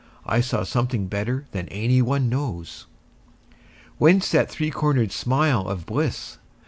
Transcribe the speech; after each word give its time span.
I 0.25 0.41
saw 0.41 0.63
something 0.63 1.05
better 1.05 1.45
than 1.51 1.67
any 1.69 2.01
one 2.01 2.27
knows. 2.27 2.87
Whence 3.99 4.31
that 4.31 4.49
three 4.49 4.71
cornered 4.71 5.11
smile 5.11 5.67
of 5.67 5.85
bliss? 5.85 6.39